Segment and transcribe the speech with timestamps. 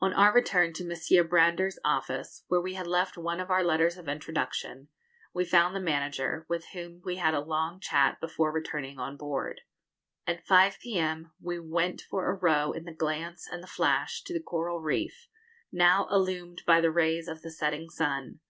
[0.00, 1.26] On our return to Messrs.
[1.28, 4.88] Brander's office, where we had left one of our letters of introduction,
[5.34, 9.60] we found the manager, with whom we had a long chat before returning on board.
[10.26, 10.38] [Illustration: Chætodon Tricolor.]
[10.70, 11.32] At 5 p.m.
[11.38, 15.28] we went for a row in the 'Glance' and the 'Flash' to the coral reef,
[15.70, 18.40] now illumined by the rays of the setting sun.